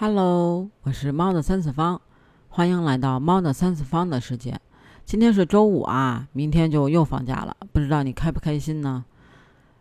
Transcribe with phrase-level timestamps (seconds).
[0.00, 2.00] Hello，我是猫的三次方，
[2.48, 4.60] 欢迎来到猫的三次方的世界。
[5.04, 9.04] 今天是周五啊，明天就又放假了，不知道你开不开心呢？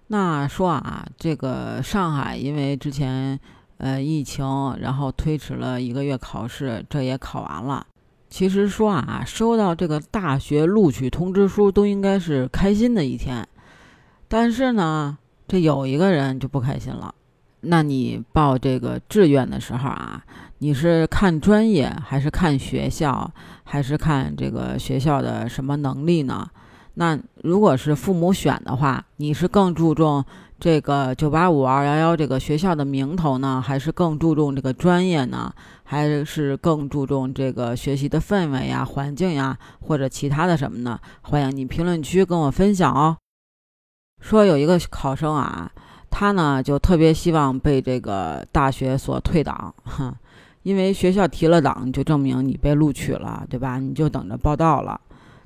[0.07, 3.39] 那说啊，这个上海因为之前
[3.77, 4.43] 呃疫情，
[4.79, 7.85] 然后推迟了一个月考试，这也考完了。
[8.27, 13.47] 其实说啊，收到这个大学录取通知书都应该是开心的一天，
[14.27, 17.13] 但是呢，这有一个人就不开心了。
[17.61, 20.23] 那你报这个志愿的时候啊，
[20.59, 23.29] 你是看专业还是看学校，
[23.63, 26.47] 还是看这个学校的什么能力呢？
[26.93, 30.23] 那如果是父母选的话，你是更注重
[30.59, 35.53] 这个九八五二幺幺这个学校的名头呢，还是更注重这个专业呢？
[35.83, 40.99] 还是更注重这个学习的氛围呀、环境呀，或者其他的什么呢？
[41.21, 43.17] 欢迎你评论区跟我分享哦。
[44.19, 45.71] 说有一个考生啊。
[46.19, 50.11] 他呢就特别希望被这个大学所退档，哈，
[50.63, 53.77] 因为学校提了档，就证明你被录取了，对吧？
[53.77, 54.99] 你就等着报到了。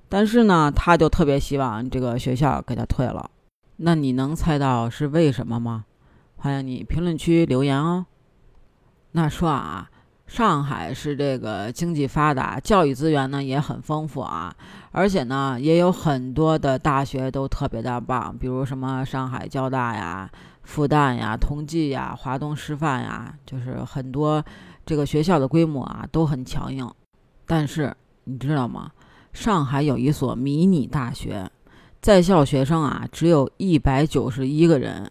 [0.07, 3.29] 但是呢，他就特别希望这个学校给他退了。
[3.75, 5.83] 那你能猜到是为什么吗？
[6.37, 8.05] 欢迎你评论区留言哦。
[9.11, 9.89] 那说啊。
[10.27, 14.55] 上海是这个经济发达，教育资源呢也很丰富啊，
[14.93, 20.31] 而且呢也有很多的大学都特别的棒，比如什么上海交大呀、
[20.63, 24.43] 复旦呀、同济呀、华东师范呀，就是很多
[24.85, 26.89] 这个学校的规模啊都很强硬。
[27.45, 28.91] 但是你知道吗？
[29.33, 31.49] 上海有一所迷你大学，
[32.01, 35.09] 在校学生啊只有一百九十一个人，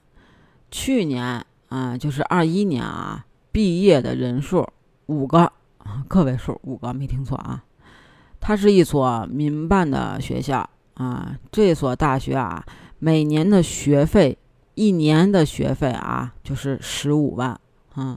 [0.71, 4.69] 去年啊就是二一年啊毕业的人数。
[5.07, 5.53] 五个
[6.07, 7.65] 个位数，五个没听错啊！
[8.39, 11.37] 它是一所民办的学校啊。
[11.51, 12.65] 这所大学啊，
[13.01, 14.39] 每年的学费，
[14.81, 17.61] 一年的学费啊，就是十五万。
[17.97, 18.17] 嗯，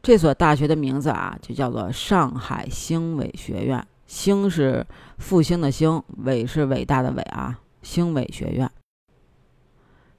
[0.00, 3.84] 这所大学的名字啊，就叫做上海兴伟学院。
[4.06, 4.86] 兴是
[5.18, 7.58] 复兴的兴，伟是伟大的伟啊。
[7.82, 8.70] 兴伟学院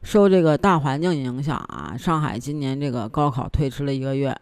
[0.03, 4.37] 受这个大环境影响啊，上海今年这个高考推迟了一个月。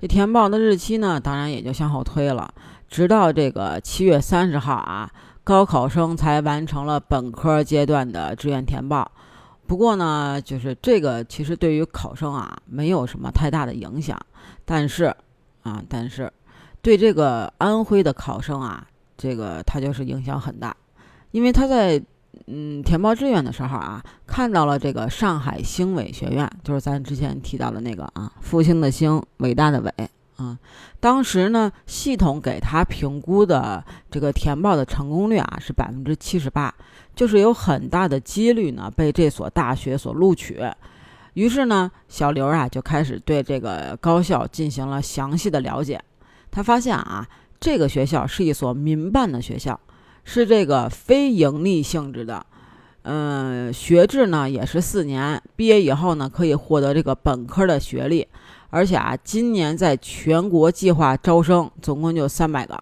[0.00, 2.52] 这填报的日期呢，当然也就向后推了，
[2.88, 5.08] 直到这个七月三十号啊，
[5.44, 9.08] 高考生才完成了本科阶段的志愿填报。
[9.68, 14.18] 不过呢，就是这个其实对于考生啊没有什么太大的影响，
[14.64, 15.14] 但是
[15.62, 16.32] 啊，但是
[16.82, 18.84] 对这个安徽的考生啊，
[19.16, 20.76] 这个他就是影响很大，
[21.30, 22.02] 因为他在。
[22.46, 29.92] 嗯，填报志愿的时候啊，看到了这个上海兴伟学院，就是咱之前提到的那个啊，复兴的兴，伟大的伟
[30.38, 30.58] 啊。
[30.98, 36.74] 当时呢，系统给他评估的这个填报的成功率啊是百分之七十八，
[37.14, 40.58] 就是有很大的几率呢被这所大学所录取。
[41.34, 46.02] 于是呢，小刘啊就开始对这个高校进行了详细的了解。
[46.50, 47.28] 他发现啊，
[47.60, 49.78] 这个学校是一所民办的学校。
[50.30, 52.44] 是这个非盈利性质的，
[53.10, 58.28] 嗯，学制呢也是四年，毕业以后呢可以获得这个本科的学历，
[58.68, 62.78] 而且啊，今年在全国计划招生，总共就三百个。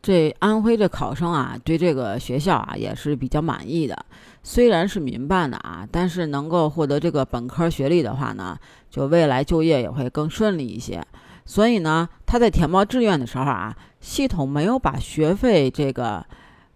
[0.00, 4.06] 这安徽这考生啊，对这个学校啊也是比较满意的，
[4.42, 8.56] 虽然是民办的啊，但是能够获得这个本科学历的话呢，
[8.90, 11.04] 就未来就业也会更顺利一些。
[11.44, 16.24] 所以呢，他在填报志愿的时候啊，系统没有把学费这个，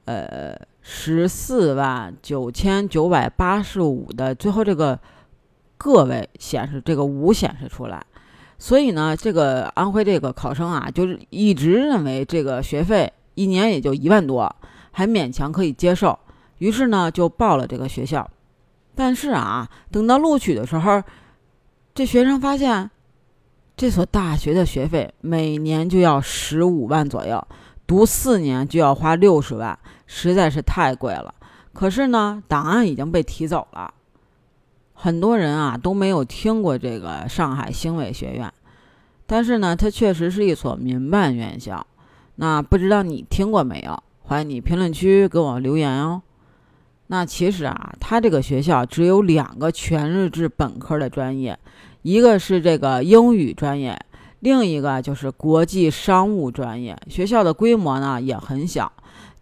[0.04, 4.98] 呃，十四万九千九百八十五的最后这个
[5.76, 8.04] 个位显示这个五显示出来。
[8.58, 14.54] 所以呢，这个安徽这个考生啊，就是一直认为这个学费一年也就一万多，
[14.90, 16.18] 还勉强可以接受，
[16.58, 18.28] 于是呢就报了这个学校。
[18.94, 21.02] 但是啊，等到录取的时候，
[21.94, 22.90] 这学生发现。
[23.74, 27.44] 这所大学的学费每年就要十五万左右，
[27.86, 29.76] 读四年就要花六十万，
[30.14, 31.34] 实在是太贵了。
[31.72, 33.94] 可是呢，档案已经被提走了，
[34.92, 38.52] 很多人啊都没有听过这个上海星伟学院。
[39.26, 41.86] 但是呢，它确实是一所民办院校。
[42.34, 44.02] 那不知道你听过没有？
[44.20, 46.20] 欢迎你评论区给我留言哦。
[47.06, 51.58] 那其实啊，它这个学校只有两个全日制本科的专业。
[52.02, 53.98] 一个是这个英语专业，
[54.40, 56.98] 另一个就是国际商务专业。
[57.08, 58.92] 学校的规模呢也很小，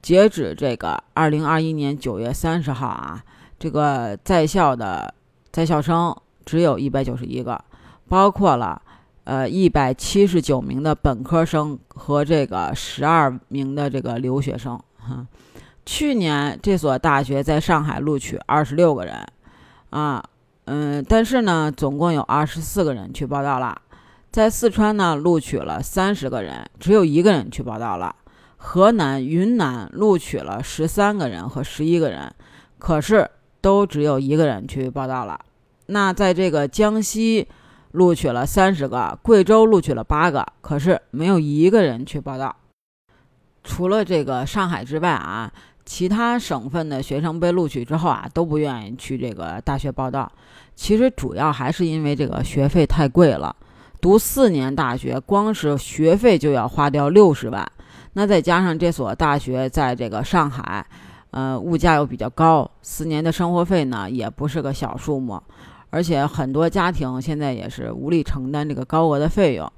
[0.03, 3.23] 截止这个二零二一年九月三十号啊，
[3.59, 5.13] 这个在校的
[5.51, 7.63] 在校生只有一百九十一个，
[8.09, 8.81] 包括了
[9.25, 14.81] 呃一百七十九名的本科生和这个十二名的这个留学生。
[14.97, 15.27] 哈，
[15.85, 19.27] 去年这所大学在上海录取二十六个人，
[19.91, 20.25] 啊。
[20.67, 23.77] 嗯，但是呢，总共有二十四个人去报到了，
[24.31, 28.15] 在四川呢，录取了三十个人，只有一个人去报道了。
[28.63, 32.31] 河南、云南录取了十三个人和十一个人，
[32.79, 33.29] 可是
[33.63, 35.41] 都只有一个人去报道了。
[35.87, 37.49] 那在这个江西
[37.93, 42.55] 录取了三十个，贵州录取了八个，可是没有一个人去报道。
[43.65, 45.51] 除了这个上海之外啊，
[45.87, 50.31] 其他省份的学生被录取之后啊，都不愿意去这个大学报道。
[50.77, 53.57] 其实主要还是因为这个学费太贵了。
[54.03, 57.71] 读四年大学，光是学费就要花掉六十万，
[58.13, 60.85] 那再加上这所大学在这个上海，
[61.31, 65.41] 呃，物价又比较高，四年的生活费呢也不是个小数目，
[65.91, 69.73] 而且很多家庭现在也是无力承担这个高额的费用，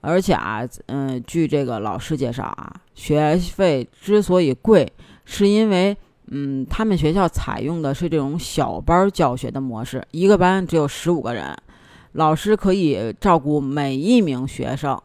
[0.00, 4.92] 而且啊，嗯，据这个老师介绍啊，学费之所以贵，
[5.24, 5.96] 是因为，
[6.28, 11.56] 嗯，他们学校采用的是这种小班教学的模式，一个班只有十五个人。
[12.14, 15.00] 老师可以照顾每一名学生，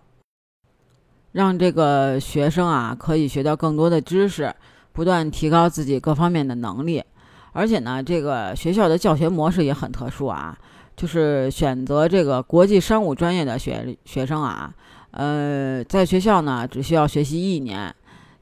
[1.35, 4.53] 让这个学生啊可以学到更多的知识，
[4.93, 7.03] 不断提高自己各方面的能力。
[7.51, 10.57] 而且呢，这个学校的教学模式也很特殊啊，
[10.95, 14.73] 就是选择这个国际商务专业的学学生啊，
[15.11, 17.93] 呃，在学校呢只需要学习一年，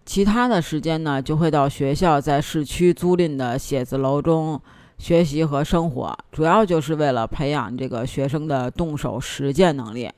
[0.05, 4.61] 其他的时间呢就会到学校在市区租赁的写字楼中。
[4.99, 10.09] 学习和生活主要就是为了培养这个学生的动手实践能力。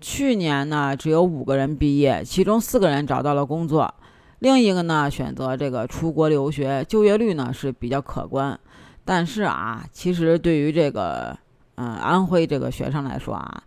[0.00, 3.92] 去年呢，只有五个人毕业，其中四个人找到了工作，
[4.38, 8.58] 另一个呢选择这个出国留学，就业率呢是比较可观。
[9.04, 11.36] 但是啊，其实对于这个
[11.76, 13.62] 嗯安徽这个学生来说啊，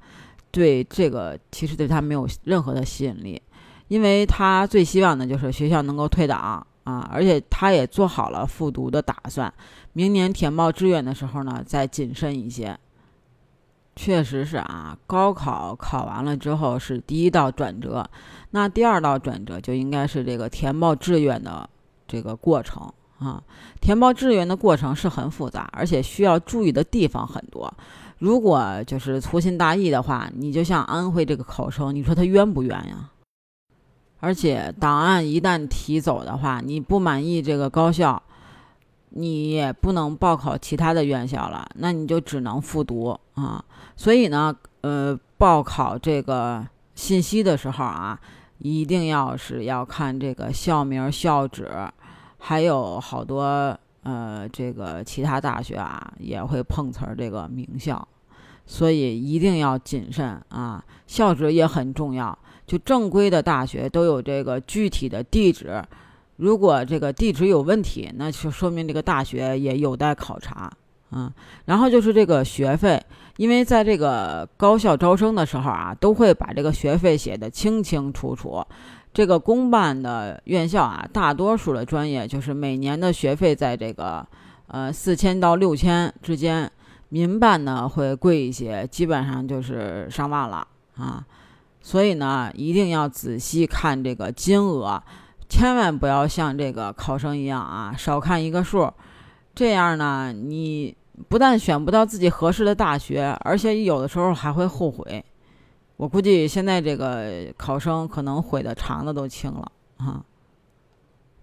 [0.52, 3.42] 对这个其实对他没有任何的吸引力，
[3.88, 6.66] 因为他最希望的就是学校能够退档。
[6.84, 9.54] 啊，而且他也做好了复读的打算，
[9.94, 12.78] 明年填报志愿的时候呢，再谨慎一些。
[13.96, 18.10] 确实是啊，高考考完了之后是第一道转折，
[18.52, 21.70] 那第二道转折就应该是这个填报志愿的
[22.08, 23.42] 这个过程啊。
[23.80, 27.72] 填报志愿的过程是很复杂，而且需要注意的地方很多。
[28.18, 33.10] 如果就是粗心大意的话，你就像安徽这个考生，你说他冤不冤呀？
[34.20, 38.24] 而且档案一旦提走的话，你不满意这个高校，
[39.16, 43.64] 你也不能报考其他的院校了，那你就只能复读啊。
[43.96, 46.66] 所以呢，呃，报考这个
[46.96, 48.20] 信息的时候啊，
[48.58, 51.70] 一定要是要看这个校名、校址，
[52.40, 58.08] 还有好多呃，这个其他大学啊也会碰瓷儿这个名校，
[58.66, 60.84] 所以一定要谨慎啊。
[61.06, 62.38] 校址也很重要。
[62.66, 65.84] 就正规的大学都有这个具体的地址，
[66.44, 70.70] 如果这个地址有问题，那就说明这个大学也有待考察
[71.10, 71.32] 啊。
[71.64, 73.02] 然后就是这个学费，
[73.38, 78.62] 因为在这个高校招生的时候啊，都会把这个学费写得清清楚楚。
[79.14, 84.28] 这个公办的院校啊，大多数的专业就是每年的学费在这个
[84.68, 86.70] 呃四千到六千之间，
[87.08, 90.68] 民办呢会贵一些，基本上就是上万了
[90.98, 91.26] 啊。
[91.82, 95.02] 所以呢，一定要仔细看这个金额，
[95.54, 98.92] 千万不要像这个考生一样啊，少看一个数。
[99.54, 100.98] 这样呢，你
[101.30, 105.24] 不但选不到自己合适的大学，而且有的时候还会后悔。
[105.96, 110.26] 我估计现在这个考生可能悔的肠子都青了啊。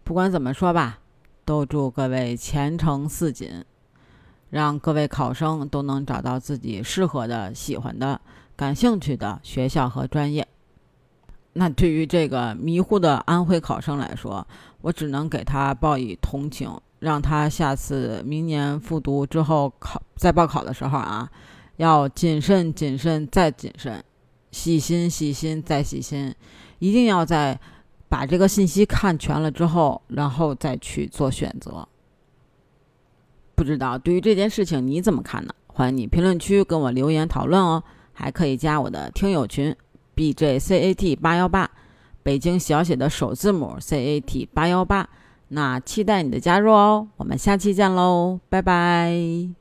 [0.03, 0.99] 不管怎么说吧，
[1.45, 3.65] 都祝各位前程似锦，
[4.51, 8.21] 让各位考生都能找到自己适合的、喜欢的。
[8.57, 10.49] 感兴趣的学校和专业，
[11.53, 14.47] 那对于这个迷糊的安徽考生来说，
[14.81, 21.29] 我只能给他报以同情，让他下次明年复读之后考再报考的时候啊，
[21.77, 24.03] 要谨慎、谨慎再谨慎，
[24.53, 26.35] 细心、细心再细心，
[26.79, 27.59] 一定要在
[28.09, 31.87] 把这个信息看全了之后，然后再去做选择。
[33.57, 35.53] 不知道对于这件事情你怎么看呢？
[35.67, 37.83] 欢迎你评论区跟我留言讨论哦。
[38.13, 39.75] 还可以加我的听友群
[40.21, 41.71] ，B J C A T 八幺八，
[42.23, 45.09] 北京小写的首字母 C A T 八幺八，
[45.49, 49.60] 那期待你的加入哦，我们下期见喽，拜拜。